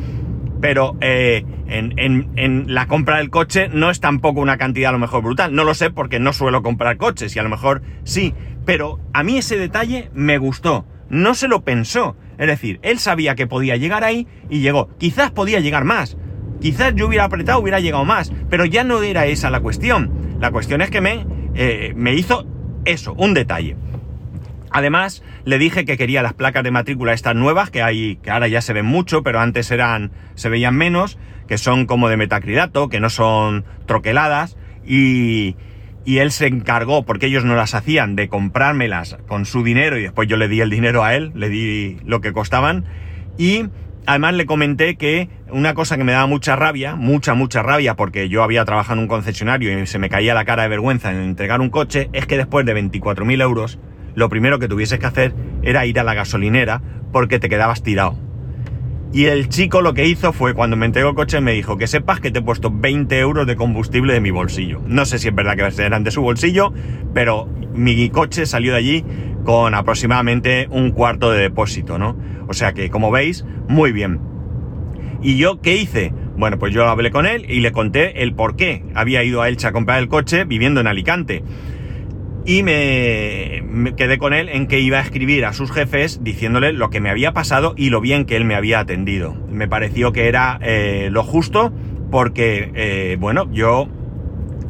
pero 0.62 0.98
eh, 1.02 1.46
en, 1.68 2.66
la 2.68 2.88
compra 2.88 3.18
del 3.18 3.30
coche 3.30 3.70
no 3.70 3.90
es 3.90 4.00
tampoco 4.00 4.40
una 4.40 4.58
cantidad 4.58 4.90
a 4.90 4.94
lo 4.94 5.00
mejor 5.00 5.24
brutal. 5.24 5.54
No 5.54 5.64
lo 5.64 5.74
sé 5.74 5.90
porque 5.92 6.20
no 6.20 6.34
suelo 6.34 6.64
comprar 6.64 6.98
coches 6.98 7.36
y 7.36 7.40
a 7.40 7.44
lo 7.44 7.50
mejor 7.50 7.82
sí, 8.04 8.34
pero 8.66 9.00
a 9.14 9.24
mí 9.24 9.38
ese 9.38 9.58
detalle 9.58 10.10
me 10.14 10.38
gustó. 10.38 10.86
No 11.10 11.36
se 11.36 11.48
lo 11.48 11.64
pensó. 11.64 12.16
Es 12.38 12.48
decir, 12.48 12.80
él 12.84 13.00
sabía 13.00 13.36
que 13.36 13.48
podía 13.48 13.78
llegar 13.78 14.04
ahí 14.04 14.28
y 14.50 14.60
llegó. 14.60 14.90
Quizás 14.98 15.32
podía 15.32 15.60
llegar 15.60 15.86
más. 15.86 16.18
Quizás 16.62 16.94
yo 16.96 17.08
hubiera 17.08 17.26
apretado, 17.26 17.60
hubiera 17.60 17.80
llegado 17.80 18.06
más. 18.06 18.32
Pero 18.50 18.66
ya 18.66 18.84
no 18.84 19.02
era 19.04 19.26
esa 19.26 19.50
la 19.50 19.60
cuestión. 19.60 20.38
La 20.40 20.52
cuestión 20.52 20.82
es 20.82 20.90
que 20.90 21.02
me, 21.02 21.26
eh, 21.56 21.94
me 21.96 22.14
hizo 22.14 22.46
eso, 22.86 23.14
un 23.14 23.34
detalle. 23.34 23.76
Además, 24.70 25.24
le 25.46 25.58
dije 25.58 25.86
que 25.86 25.98
quería 25.98 26.22
las 26.22 26.34
placas 26.34 26.64
de 26.64 26.72
matrícula 26.72 27.14
estas 27.14 27.36
nuevas, 27.36 27.70
que 27.70 27.82
hay, 27.82 28.18
que 28.18 28.32
ahora 28.32 28.48
ya 28.48 28.62
se 28.62 28.74
ven 28.74 28.86
mucho, 28.86 29.24
pero 29.24 29.40
antes 29.40 29.72
eran, 29.72 30.12
se 30.36 30.50
veían 30.50 30.76
menos, 30.76 31.18
que 31.48 31.58
son 31.58 31.86
como 31.86 32.10
de 32.10 32.18
metacridato, 32.18 32.90
que 32.90 33.00
no 33.00 33.10
son 33.10 33.66
troqueladas, 33.86 34.58
y, 34.86 35.56
y 36.06 36.18
él 36.20 36.32
se 36.32 36.48
encargó, 36.48 37.04
porque 37.04 37.28
ellos 37.28 37.46
no 37.46 37.56
las 37.56 37.76
hacían, 37.76 38.16
de 38.16 38.28
comprármelas 38.28 39.18
con 39.28 39.46
su 39.46 39.64
dinero, 39.64 39.98
y 39.98 40.04
después 40.04 40.28
yo 40.28 40.38
le 40.38 40.48
di 40.48 40.62
el 40.62 40.70
dinero 40.70 41.04
a 41.04 41.16
él, 41.16 41.32
le 41.34 41.50
di 41.50 41.98
lo 42.06 42.20
que 42.20 42.34
costaban, 42.34 42.86
y 43.38 43.66
además 44.08 44.34
le 44.34 44.46
comenté 44.46 44.96
que 44.96 45.30
una 45.52 45.74
cosa 45.74 45.98
que 45.98 46.04
me 46.04 46.14
daba 46.14 46.26
mucha 46.26 46.56
rabia, 46.56 46.96
mucha, 46.96 47.36
mucha 47.36 47.62
rabia, 47.62 47.96
porque 47.96 48.30
yo 48.30 48.42
había 48.42 48.66
trabajado 48.66 48.96
en 48.96 49.04
un 49.04 49.08
concesionario 49.08 49.78
y 49.78 49.86
se 49.86 50.00
me 50.00 50.10
caía 50.10 50.34
la 50.34 50.46
cara 50.46 50.64
de 50.64 50.70
vergüenza 50.70 51.12
en 51.12 51.18
entregar 51.18 51.62
un 51.62 51.70
coche, 51.70 52.10
es 52.14 52.26
que 52.26 52.38
después 52.38 52.66
de 52.66 52.74
24.000 52.74 53.42
euros, 53.42 53.80
lo 54.16 54.30
primero 54.30 54.60
que 54.60 54.68
tuvieses 54.68 54.98
que 54.98 55.06
hacer 55.06 55.34
era 55.62 55.86
ir 55.86 56.00
a 56.00 56.04
la 56.04 56.14
gasolinera 56.14 56.82
porque 57.12 57.38
te 57.38 57.50
quedabas 57.50 57.84
tirado. 57.84 58.18
Y 59.14 59.26
el 59.26 59.50
chico 59.50 59.82
lo 59.82 59.94
que 59.94 60.06
hizo 60.06 60.34
fue, 60.34 60.54
cuando 60.54 60.76
me 60.76 60.86
entregó 60.86 61.10
el 61.10 61.16
coche, 61.16 61.40
me 61.42 61.54
dijo 61.54 61.78
que 61.78 61.88
sepas 61.88 62.20
que 62.20 62.32
te 62.32 62.40
he 62.40 62.42
puesto 62.42 62.72
20 62.72 63.20
euros 63.20 63.46
de 63.46 63.56
combustible 63.56 64.14
de 64.14 64.22
mi 64.22 64.32
bolsillo. 64.32 64.82
No 64.86 65.06
sé 65.06 65.20
si 65.20 65.28
es 65.28 65.36
verdad 65.36 65.56
que 65.56 65.82
eran 65.82 66.04
de 66.04 66.12
su 66.12 66.22
bolsillo, 66.22 66.74
pero 67.14 67.48
mi 67.74 68.10
coche 68.10 68.46
salió 68.46 68.74
de 68.74 68.78
allí 68.78 69.06
con 69.48 69.75
aproximadamente 69.75 70.68
un 70.72 70.92
cuarto 70.92 71.32
de 71.32 71.39
depósito, 71.39 71.98
¿no? 71.98 72.18
O 72.50 72.54
sea 72.54 72.74
que, 72.74 72.89
como 72.89 73.12
veis, 73.12 73.46
muy 73.70 73.94
bien. 73.94 74.20
¿Y 75.22 75.38
yo 75.38 75.62
qué 75.62 75.77
hice? 75.77 76.12
Bueno, 76.36 76.60
pues 76.60 76.74
yo 76.74 76.86
hablé 76.86 77.12
con 77.12 77.25
él 77.25 77.46
y 77.50 77.62
le 77.62 77.72
conté 77.72 78.24
el 78.24 78.34
por 78.34 78.58
qué 78.58 78.84
había 78.94 79.24
ido 79.24 79.42
a 79.42 79.48
Elche 79.48 79.66
a 79.66 79.72
comprar 79.72 80.00
el 80.00 80.10
coche 80.10 80.44
viviendo 80.44 80.82
en 80.82 80.88
Alicante 80.88 81.46
y 82.46 82.62
me, 82.62 83.94
quedé 83.96 84.18
con 84.18 84.34
él 84.34 84.50
en 84.50 84.68
que 84.68 84.82
iba 84.82 84.98
a 84.98 85.01
escribir 85.01 85.46
a 85.46 85.54
sus 85.54 85.72
jefes 85.72 86.25
diciéndole 86.25 86.74
lo 86.74 86.89
que 86.89 87.00
me 87.00 87.10
había 87.10 87.32
pasado 87.32 87.74
y 87.77 87.89
lo 87.89 88.01
bien 88.01 88.25
que 88.25 88.36
él 88.36 88.44
me 88.44 88.54
había 88.54 88.82
atendido. 88.82 89.34
Me 89.50 89.70
pareció 89.70 90.12
que 90.12 90.27
era 90.27 90.60
eh, 90.62 91.08
lo 91.10 91.24
justo 91.24 91.72
porque, 92.12 92.70
eh, 92.75 93.16
bueno, 93.18 93.50
yo... 93.54 93.88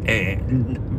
Eh, 0.05 0.39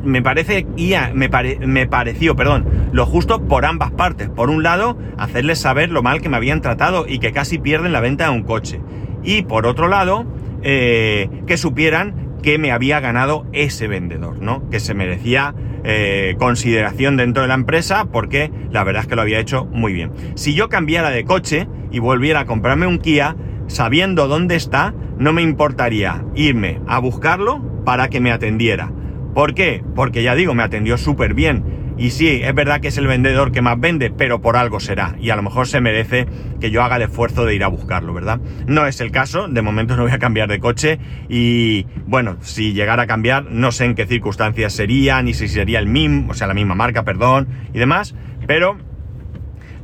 me 0.04 0.22
parece 0.22 0.66
me, 1.14 1.28
me 1.66 1.86
pareció, 1.86 2.36
perdón, 2.36 2.66
lo 2.92 3.06
justo 3.06 3.46
por 3.46 3.64
ambas 3.64 3.90
partes. 3.92 4.28
Por 4.28 4.50
un 4.50 4.62
lado, 4.62 4.98
hacerles 5.16 5.58
saber 5.58 5.90
lo 5.90 6.02
mal 6.02 6.20
que 6.20 6.28
me 6.28 6.36
habían 6.36 6.60
tratado 6.60 7.06
y 7.08 7.18
que 7.18 7.32
casi 7.32 7.58
pierden 7.58 7.92
la 7.92 8.00
venta 8.00 8.24
de 8.24 8.30
un 8.30 8.42
coche. 8.42 8.80
Y 9.22 9.42
por 9.42 9.66
otro 9.66 9.88
lado, 9.88 10.26
que 10.62 11.56
supieran 11.56 12.28
que 12.42 12.58
me 12.58 12.72
había 12.72 13.00
ganado 13.00 13.46
ese 13.52 13.88
vendedor, 13.88 14.40
¿no? 14.40 14.68
Que 14.70 14.80
se 14.80 14.94
merecía 14.94 15.54
eh, 15.84 16.36
consideración 16.38 17.16
dentro 17.16 17.42
de 17.42 17.48
la 17.48 17.54
empresa 17.54 18.06
porque 18.06 18.50
la 18.70 18.84
verdad 18.84 19.02
es 19.02 19.08
que 19.08 19.16
lo 19.16 19.22
había 19.22 19.38
hecho 19.38 19.66
muy 19.66 19.92
bien. 19.92 20.12
Si 20.34 20.54
yo 20.54 20.68
cambiara 20.68 21.10
de 21.10 21.24
coche 21.24 21.68
y 21.90 21.98
volviera 21.98 22.40
a 22.40 22.46
comprarme 22.46 22.86
un 22.86 22.98
Kia, 22.98 23.36
sabiendo 23.66 24.28
dónde 24.28 24.56
está, 24.56 24.94
no 25.18 25.32
me 25.32 25.42
importaría 25.42 26.24
irme 26.34 26.80
a 26.86 26.98
buscarlo 26.98 27.62
para 27.84 28.08
que 28.08 28.20
me 28.20 28.32
atendiera. 28.32 28.92
¿Por 29.38 29.54
qué? 29.54 29.84
Porque 29.94 30.24
ya 30.24 30.34
digo, 30.34 30.52
me 30.52 30.64
atendió 30.64 30.98
súper 30.98 31.32
bien 31.32 31.94
y 31.96 32.10
sí, 32.10 32.40
es 32.42 32.52
verdad 32.56 32.80
que 32.80 32.88
es 32.88 32.98
el 32.98 33.06
vendedor 33.06 33.52
que 33.52 33.62
más 33.62 33.78
vende, 33.78 34.10
pero 34.10 34.40
por 34.40 34.56
algo 34.56 34.80
será. 34.80 35.14
Y 35.20 35.30
a 35.30 35.36
lo 35.36 35.42
mejor 35.42 35.68
se 35.68 35.80
merece 35.80 36.26
que 36.60 36.72
yo 36.72 36.82
haga 36.82 36.96
el 36.96 37.02
esfuerzo 37.02 37.44
de 37.44 37.54
ir 37.54 37.62
a 37.62 37.68
buscarlo, 37.68 38.12
¿verdad? 38.12 38.40
No 38.66 38.88
es 38.88 39.00
el 39.00 39.12
caso, 39.12 39.46
de 39.46 39.62
momento 39.62 39.96
no 39.96 40.02
voy 40.02 40.10
a 40.10 40.18
cambiar 40.18 40.48
de 40.48 40.58
coche. 40.58 40.98
Y 41.28 41.86
bueno, 42.04 42.38
si 42.40 42.72
llegara 42.72 43.04
a 43.04 43.06
cambiar, 43.06 43.44
no 43.48 43.70
sé 43.70 43.84
en 43.84 43.94
qué 43.94 44.06
circunstancias 44.06 44.72
sería, 44.72 45.22
ni 45.22 45.34
si 45.34 45.46
sería 45.46 45.78
el 45.78 45.86
mismo, 45.86 46.32
o 46.32 46.34
sea, 46.34 46.48
la 46.48 46.54
misma 46.54 46.74
marca, 46.74 47.04
perdón, 47.04 47.46
y 47.72 47.78
demás. 47.78 48.16
Pero 48.48 48.76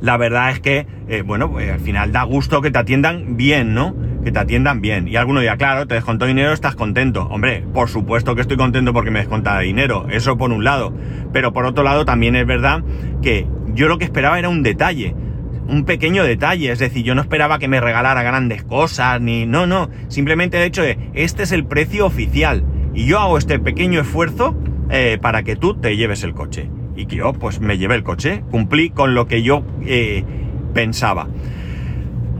la 0.01 0.17
verdad 0.17 0.51
es 0.51 0.59
que, 0.59 0.85
eh, 1.07 1.21
bueno, 1.21 1.49
pues 1.49 1.71
al 1.71 1.79
final 1.79 2.11
da 2.11 2.23
gusto 2.23 2.61
que 2.61 2.71
te 2.71 2.79
atiendan 2.79 3.37
bien, 3.37 3.73
¿no? 3.73 3.95
Que 4.25 4.31
te 4.31 4.39
atiendan 4.39 4.81
bien. 4.81 5.07
Y 5.07 5.15
alguno 5.15 5.39
dirá, 5.39 5.55
claro, 5.55 5.87
te 5.87 5.93
descontó 5.93 6.25
dinero, 6.25 6.51
estás 6.51 6.75
contento. 6.75 7.27
Hombre, 7.27 7.63
por 7.73 7.87
supuesto 7.89 8.35
que 8.35 8.41
estoy 8.41 8.57
contento 8.57 8.91
porque 8.91 9.11
me 9.11 9.19
desconta 9.19 9.57
dinero, 9.59 10.07
eso 10.09 10.35
por 10.35 10.51
un 10.51 10.63
lado. 10.63 10.93
Pero 11.31 11.53
por 11.53 11.65
otro 11.65 11.83
lado 11.83 12.03
también 12.05 12.35
es 12.35 12.45
verdad 12.45 12.83
que 13.21 13.47
yo 13.73 13.87
lo 13.87 13.99
que 13.99 14.05
esperaba 14.05 14.39
era 14.39 14.49
un 14.49 14.63
detalle, 14.63 15.15
un 15.67 15.85
pequeño 15.85 16.23
detalle. 16.23 16.71
Es 16.71 16.79
decir, 16.79 17.05
yo 17.05 17.13
no 17.13 17.21
esperaba 17.21 17.59
que 17.59 17.67
me 17.67 17.79
regalara 17.79 18.23
grandes 18.23 18.63
cosas, 18.63 19.21
ni... 19.21 19.45
No, 19.45 19.67
no, 19.67 19.89
simplemente 20.07 20.57
el 20.57 20.63
hecho 20.63 20.81
de, 20.81 20.97
este 21.13 21.43
es 21.43 21.51
el 21.51 21.65
precio 21.65 22.07
oficial. 22.07 22.65
Y 22.95 23.05
yo 23.05 23.19
hago 23.19 23.37
este 23.37 23.59
pequeño 23.59 24.01
esfuerzo 24.01 24.57
eh, 24.89 25.19
para 25.21 25.43
que 25.43 25.55
tú 25.55 25.75
te 25.75 25.95
lleves 25.95 26.23
el 26.23 26.33
coche. 26.33 26.67
Y 26.95 27.05
que 27.05 27.17
yo 27.17 27.33
pues 27.33 27.59
me 27.59 27.77
lleve 27.77 27.93
el 27.93 28.03
coche, 28.03 28.43
cumplí 28.49 28.89
con 28.89 29.13
lo 29.13 29.27
que 29.27 29.43
yo 29.43 29.63
eh, 29.85 30.23
pensaba. 30.73 31.27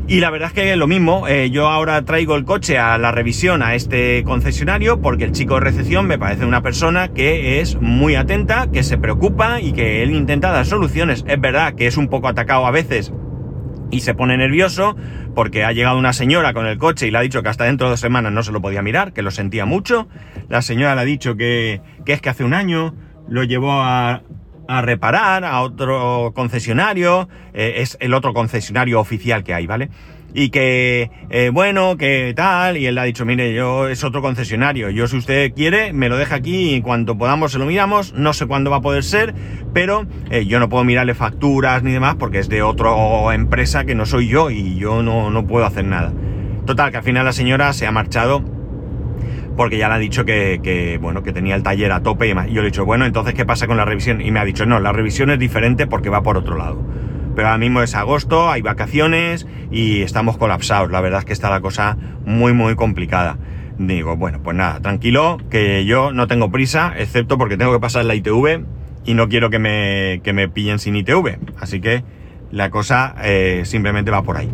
Y 0.08 0.20
la 0.20 0.30
verdad 0.30 0.50
es 0.50 0.54
que 0.54 0.76
lo 0.76 0.86
mismo, 0.86 1.28
eh, 1.28 1.50
yo 1.50 1.68
ahora 1.68 2.06
traigo 2.06 2.36
el 2.36 2.46
coche 2.46 2.78
a 2.78 2.96
la 3.00 3.12
revisión 3.12 3.64
a 3.64 3.74
este 3.74 4.24
concesionario 4.24 5.02
porque 5.02 5.24
el 5.24 5.32
chico 5.32 5.56
de 5.56 5.62
recepción 5.62 6.06
me 6.06 6.20
parece 6.20 6.46
una 6.46 6.62
persona 6.62 7.08
que 7.08 7.60
es 7.60 7.82
muy 7.82 8.14
atenta, 8.14 8.70
que 8.72 8.84
se 8.84 9.00
preocupa 9.00 9.62
y 9.62 9.74
que 9.74 10.04
él 10.04 10.14
intenta 10.14 10.52
dar 10.52 10.68
soluciones. 10.68 11.26
Es 11.28 11.42
verdad 11.42 11.74
que 11.74 11.88
es 11.88 11.98
un 11.98 12.08
poco 12.08 12.28
atacado 12.28 12.68
a 12.68 12.72
veces 12.72 13.14
y 13.90 14.02
se 14.02 14.14
pone 14.14 14.38
nervioso 14.38 14.96
porque 15.34 15.64
ha 15.64 15.72
llegado 15.72 15.98
una 15.98 16.14
señora 16.14 16.54
con 16.54 16.68
el 16.68 16.78
coche 16.78 17.08
y 17.08 17.12
le 17.12 17.18
ha 17.18 17.22
dicho 17.22 17.42
que 17.42 17.50
hasta 17.50 17.64
dentro 17.64 17.88
de 17.88 17.92
dos 17.94 18.00
semanas 18.00 18.32
no 18.32 18.44
se 18.44 18.52
lo 18.52 18.62
podía 18.62 18.84
mirar, 18.84 19.12
que 19.12 19.24
lo 19.24 19.32
sentía 19.32 19.66
mucho. 19.66 20.08
La 20.50 20.62
señora 20.62 20.94
le 20.94 21.02
ha 21.02 21.06
dicho 21.06 21.36
que, 21.36 21.82
que 22.06 22.14
es 22.14 22.22
que 22.22 22.30
hace 22.30 22.44
un 22.44 22.54
año 22.54 22.94
lo 23.28 23.44
llevó 23.44 23.72
a, 23.72 24.22
a 24.68 24.82
reparar 24.82 25.44
a 25.46 25.62
otro 25.62 26.32
concesionario, 26.36 27.28
eh, 27.54 27.76
es 27.78 27.98
el 28.00 28.14
otro 28.14 28.34
concesionario 28.34 29.00
oficial 29.00 29.44
que 29.44 29.54
hay, 29.54 29.68
¿vale? 29.68 29.90
Y 30.34 30.50
que, 30.50 31.12
eh, 31.30 31.50
bueno, 31.54 31.96
que 31.96 32.34
tal, 32.36 32.76
y 32.76 32.88
él 32.88 32.98
ha 32.98 33.04
dicho, 33.04 33.26
mire, 33.26 33.54
yo 33.54 33.88
es 33.88 34.04
otro 34.04 34.22
concesionario, 34.22 34.90
yo 34.90 35.08
si 35.08 35.16
usted 35.18 35.54
quiere, 35.54 35.94
me 35.94 36.10
lo 36.10 36.18
deja 36.18 36.36
aquí 36.36 36.76
y 36.76 36.82
cuanto 36.82 37.18
podamos 37.18 37.54
se 37.54 37.60
lo 37.60 37.66
miramos, 37.66 38.14
no 38.14 38.34
sé 38.34 38.46
cuándo 38.46 38.70
va 38.70 38.78
a 38.78 38.82
poder 38.82 39.04
ser, 39.04 39.34
pero 39.74 40.06
eh, 40.30 40.46
yo 40.46 40.60
no 40.60 40.68
puedo 40.68 40.84
mirarle 40.84 41.14
facturas 41.14 41.84
ni 41.84 41.94
demás 41.94 42.16
porque 42.16 42.40
es 42.40 42.50
de 42.50 42.64
otra 42.64 42.92
empresa 43.34 43.86
que 43.86 43.96
no 43.96 44.06
soy 44.06 44.28
yo 44.28 44.50
y 44.50 44.76
yo 44.76 45.04
no, 45.04 45.30
no 45.30 45.48
puedo 45.48 45.66
hacer 45.66 45.86
nada. 45.86 46.12
Total, 46.66 46.92
que 46.92 46.98
al 46.98 47.04
final 47.04 47.24
la 47.24 47.32
señora 47.32 47.72
se 47.74 47.88
ha 47.88 47.92
marchado 47.92 48.44
porque 49.56 49.78
ya 49.78 49.88
le 49.88 49.96
ha 49.96 49.98
dicho 49.98 50.26
que, 50.26 51.00
bueno, 51.02 51.24
que 51.24 51.34
tenía 51.34 51.56
el 51.56 51.64
taller 51.64 51.92
a 51.92 52.02
tope 52.02 52.26
y 52.26 52.30
demás. 52.30 52.48
Y 52.50 52.54
yo 52.54 52.62
le 52.62 52.68
he 52.68 52.72
dicho, 52.72 52.86
bueno, 52.86 53.06
entonces, 53.06 53.34
¿qué 53.34 53.46
pasa 53.46 53.68
con 53.68 53.78
la 53.78 53.86
revisión? 53.86 54.22
Y 54.22 54.32
me 54.32 54.40
ha 54.40 54.46
dicho, 54.46 54.66
no, 54.66 54.80
la 54.80 54.92
revisión 54.92 55.30
es 55.30 55.40
diferente 55.40 55.88
porque 55.88 56.10
va 56.10 56.24
por 56.24 56.38
otro 56.38 56.58
lado. 56.58 56.84
Pero 57.36 57.50
ahora 57.50 57.58
mismo 57.58 57.82
es 57.82 57.96
agosto, 57.96 58.50
hay 58.50 58.62
vacaciones 58.62 59.46
y 59.72 60.02
estamos 60.02 60.38
colapsados. 60.38 60.92
La 60.92 61.02
verdad 61.02 61.20
es 61.20 61.26
que 61.26 61.34
está 61.34 61.50
la 61.50 61.60
cosa 61.60 61.98
muy, 62.26 62.54
muy 62.54 62.76
complicada. 62.76 63.38
Digo, 63.78 64.16
bueno, 64.16 64.40
pues 64.42 64.56
nada, 64.56 64.80
tranquilo, 64.80 65.38
que 65.50 65.84
yo 65.86 66.14
no 66.14 66.28
tengo 66.28 66.50
prisa, 66.50 66.94
excepto 66.98 67.38
porque 67.38 67.58
tengo 67.58 67.74
que 67.74 67.80
pasar 67.80 68.06
la 68.06 68.16
ITV 68.16 68.64
y 69.06 69.14
no 69.14 69.28
quiero 69.28 69.50
que 69.50 69.60
me, 69.60 70.22
que 70.24 70.32
me 70.32 70.48
pillen 70.48 70.80
sin 70.80 70.96
ITV. 70.96 71.38
Así 71.60 71.82
que 71.82 72.04
la 72.52 72.70
cosa 72.70 73.16
eh, 73.22 73.64
simplemente 73.66 74.12
va 74.12 74.24
por 74.24 74.38
ahí. 74.38 74.50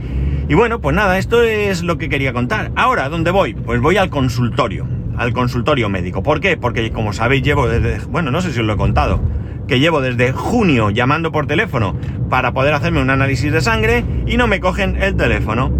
Y 0.52 0.54
bueno, 0.54 0.82
pues 0.82 0.94
nada, 0.94 1.18
esto 1.18 1.44
es 1.44 1.82
lo 1.82 1.98
que 1.98 2.10
quería 2.10 2.34
contar. 2.34 2.74
Ahora, 2.76 3.08
¿dónde 3.08 3.32
voy? 3.32 3.54
Pues 3.54 3.80
voy 3.80 3.96
al 3.96 4.10
consultorio, 4.10 4.86
al 5.16 5.32
consultorio 5.32 5.88
médico. 5.88 6.24
¿Por 6.24 6.42
qué? 6.42 6.58
Porque 6.58 6.92
como 6.92 7.14
sabéis 7.14 7.44
llevo 7.44 7.70
desde, 7.70 8.06
bueno, 8.08 8.32
no 8.32 8.42
sé 8.42 8.52
si 8.52 8.60
os 8.60 8.66
lo 8.66 8.74
he 8.74 8.76
contado, 8.76 9.22
que 9.70 9.80
llevo 9.80 10.02
desde 10.02 10.34
junio 10.34 10.90
llamando 10.90 11.32
por 11.32 11.48
teléfono 11.48 11.96
para 12.30 12.52
poder 12.52 12.74
hacerme 12.74 13.02
un 13.02 13.10
análisis 13.10 13.50
de 13.50 13.62
sangre 13.62 14.04
y 14.28 14.36
no 14.36 14.48
me 14.48 14.60
cogen 14.60 15.02
el 15.02 15.16
teléfono. 15.16 15.72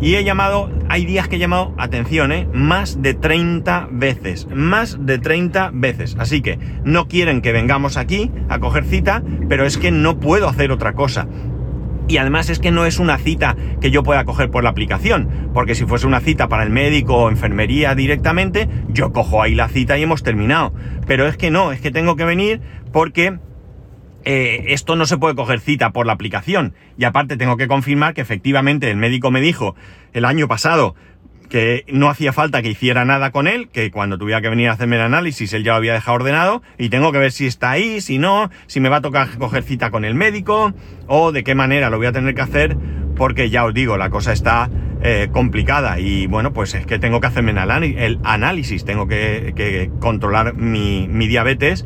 Y 0.00 0.16
he 0.16 0.24
llamado, 0.24 0.70
hay 0.88 1.06
días 1.06 1.28
que 1.28 1.36
he 1.36 1.38
llamado, 1.38 1.72
atención, 1.78 2.32
¿eh? 2.32 2.48
más 2.52 3.00
de 3.00 3.14
30 3.14 3.86
veces, 3.92 4.48
más 4.52 5.06
de 5.06 5.20
30 5.20 5.70
veces. 5.72 6.16
Así 6.18 6.42
que 6.42 6.58
no 6.82 7.06
quieren 7.06 7.42
que 7.42 7.52
vengamos 7.52 7.96
aquí 7.96 8.32
a 8.48 8.58
coger 8.58 8.86
cita, 8.86 9.22
pero 9.48 9.64
es 9.66 9.78
que 9.78 9.92
no 9.92 10.18
puedo 10.18 10.48
hacer 10.48 10.72
otra 10.72 10.94
cosa. 10.94 11.28
Y 12.08 12.18
además 12.18 12.50
es 12.50 12.58
que 12.58 12.70
no 12.70 12.86
es 12.86 12.98
una 12.98 13.18
cita 13.18 13.56
que 13.80 13.90
yo 13.90 14.02
pueda 14.02 14.24
coger 14.24 14.50
por 14.50 14.62
la 14.62 14.70
aplicación, 14.70 15.50
porque 15.52 15.74
si 15.74 15.86
fuese 15.86 16.06
una 16.06 16.20
cita 16.20 16.48
para 16.48 16.62
el 16.62 16.70
médico 16.70 17.16
o 17.16 17.30
enfermería 17.30 17.94
directamente, 17.94 18.68
yo 18.88 19.12
cojo 19.12 19.42
ahí 19.42 19.54
la 19.54 19.68
cita 19.68 19.98
y 19.98 20.02
hemos 20.02 20.22
terminado. 20.22 20.72
Pero 21.06 21.26
es 21.26 21.36
que 21.36 21.50
no, 21.50 21.72
es 21.72 21.80
que 21.80 21.90
tengo 21.90 22.16
que 22.16 22.24
venir 22.24 22.60
porque 22.92 23.38
eh, 24.24 24.72
esto 24.72 24.96
no 24.96 25.06
se 25.06 25.18
puede 25.18 25.36
coger 25.36 25.60
cita 25.60 25.92
por 25.92 26.06
la 26.06 26.12
aplicación. 26.12 26.74
Y 26.98 27.04
aparte 27.04 27.36
tengo 27.36 27.56
que 27.56 27.68
confirmar 27.68 28.14
que 28.14 28.20
efectivamente 28.20 28.90
el 28.90 28.96
médico 28.96 29.30
me 29.30 29.40
dijo 29.40 29.76
el 30.12 30.24
año 30.24 30.48
pasado 30.48 30.94
que 31.48 31.84
no 31.88 32.08
hacía 32.08 32.32
falta 32.32 32.62
que 32.62 32.70
hiciera 32.70 33.04
nada 33.04 33.30
con 33.30 33.46
él, 33.46 33.68
que 33.72 33.90
cuando 33.90 34.18
tuviera 34.18 34.40
que 34.40 34.48
venir 34.48 34.68
a 34.68 34.72
hacerme 34.72 34.96
el 34.96 35.02
análisis 35.02 35.52
él 35.52 35.64
ya 35.64 35.72
lo 35.72 35.78
había 35.78 35.92
dejado 35.92 36.16
ordenado 36.16 36.62
y 36.78 36.88
tengo 36.88 37.12
que 37.12 37.18
ver 37.18 37.32
si 37.32 37.46
está 37.46 37.70
ahí, 37.70 38.00
si 38.00 38.18
no, 38.18 38.50
si 38.66 38.80
me 38.80 38.88
va 38.88 38.96
a 38.96 39.00
tocar 39.00 39.36
coger 39.38 39.62
cita 39.62 39.90
con 39.90 40.04
el 40.04 40.14
médico 40.14 40.72
o 41.06 41.32
de 41.32 41.44
qué 41.44 41.54
manera 41.54 41.90
lo 41.90 41.98
voy 41.98 42.06
a 42.06 42.12
tener 42.12 42.34
que 42.34 42.42
hacer 42.42 42.76
porque 43.16 43.50
ya 43.50 43.64
os 43.64 43.74
digo, 43.74 43.96
la 43.96 44.10
cosa 44.10 44.32
está 44.32 44.70
eh, 45.02 45.28
complicada 45.32 45.98
y 45.98 46.26
bueno, 46.26 46.52
pues 46.52 46.74
es 46.74 46.86
que 46.86 46.98
tengo 46.98 47.20
que 47.20 47.26
hacerme 47.26 47.52
el 47.52 48.18
análisis, 48.24 48.84
tengo 48.84 49.08
que, 49.08 49.90
controlar 50.00 50.54
mi, 50.54 51.08
mi 51.08 51.26
diabetes. 51.26 51.84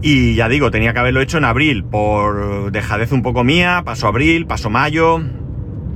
Y 0.00 0.36
ya 0.36 0.48
digo, 0.48 0.70
tenía 0.70 0.92
que 0.92 1.00
haberlo 1.00 1.20
hecho 1.20 1.38
en 1.38 1.44
abril, 1.44 1.84
por 1.84 2.70
dejadez 2.70 3.10
un 3.10 3.22
poco 3.22 3.42
mía, 3.42 3.82
pasó 3.84 4.06
abril, 4.06 4.46
pasó 4.46 4.70
mayo, 4.70 5.20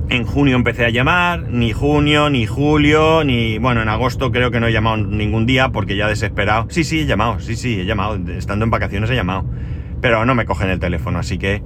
en 0.09 0.25
junio 0.25 0.55
empecé 0.55 0.85
a 0.85 0.89
llamar, 0.89 1.49
ni 1.49 1.71
junio, 1.71 2.29
ni 2.29 2.45
julio, 2.45 3.23
ni... 3.23 3.57
Bueno, 3.57 3.81
en 3.81 3.89
agosto 3.89 4.31
creo 4.31 4.51
que 4.51 4.59
no 4.59 4.67
he 4.67 4.71
llamado 4.71 4.97
ningún 4.97 5.45
día 5.45 5.69
porque 5.69 5.95
ya 5.95 6.07
desesperado. 6.07 6.67
Sí, 6.69 6.83
sí, 6.83 7.01
he 7.01 7.05
llamado, 7.05 7.39
sí, 7.39 7.55
sí, 7.55 7.79
he 7.79 7.85
llamado. 7.85 8.19
Estando 8.31 8.65
en 8.65 8.71
vacaciones 8.71 9.09
he 9.09 9.15
llamado. 9.15 9.45
Pero 10.01 10.25
no 10.25 10.35
me 10.35 10.45
cogen 10.45 10.69
el 10.69 10.79
teléfono, 10.79 11.19
así 11.19 11.37
que 11.37 11.63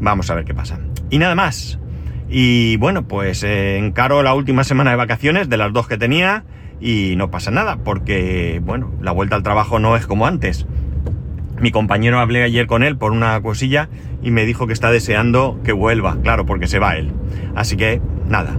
vamos 0.00 0.30
a 0.30 0.34
ver 0.34 0.44
qué 0.44 0.54
pasa. 0.54 0.78
Y 1.10 1.18
nada 1.18 1.34
más. 1.34 1.78
Y 2.28 2.76
bueno, 2.76 3.08
pues 3.08 3.42
eh, 3.42 3.76
encaro 3.76 4.22
la 4.22 4.34
última 4.34 4.62
semana 4.62 4.90
de 4.90 4.96
vacaciones 4.96 5.48
de 5.48 5.56
las 5.56 5.72
dos 5.72 5.88
que 5.88 5.98
tenía 5.98 6.44
y 6.80 7.14
no 7.16 7.30
pasa 7.30 7.50
nada, 7.50 7.78
porque 7.84 8.60
bueno, 8.62 8.92
la 9.02 9.12
vuelta 9.12 9.36
al 9.36 9.42
trabajo 9.42 9.80
no 9.80 9.96
es 9.96 10.06
como 10.06 10.26
antes. 10.26 10.66
Mi 11.60 11.70
compañero 11.70 12.20
hablé 12.20 12.42
ayer 12.42 12.66
con 12.66 12.82
él 12.82 12.96
por 12.96 13.12
una 13.12 13.40
cosilla 13.42 13.88
y 14.22 14.30
me 14.30 14.46
dijo 14.46 14.66
que 14.66 14.72
está 14.72 14.90
deseando 14.90 15.60
que 15.62 15.72
vuelva, 15.72 16.16
claro, 16.22 16.46
porque 16.46 16.66
se 16.66 16.78
va 16.78 16.96
él. 16.96 17.12
Así 17.54 17.76
que 17.76 18.00
nada. 18.26 18.58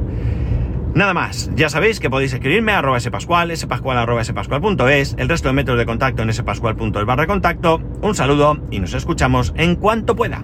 Nada 0.93 1.13
más, 1.13 1.49
ya 1.55 1.69
sabéis 1.69 1.99
que 1.99 2.09
podéis 2.09 2.33
escribirme 2.33 2.73
a 2.73 2.79
arroba 2.79 2.99
spascual, 2.99 3.55
spascual.es, 3.55 5.15
el 5.17 5.29
resto 5.29 5.47
de 5.47 5.53
métodos 5.53 5.79
de 5.79 5.85
contacto 5.85 6.21
en 6.21 6.33
spascual.es 6.33 7.05
barra 7.05 7.27
contacto. 7.27 7.81
Un 8.01 8.13
saludo 8.13 8.57
y 8.69 8.79
nos 8.79 8.93
escuchamos 8.93 9.53
en 9.55 9.77
cuanto 9.77 10.15
pueda. 10.15 10.43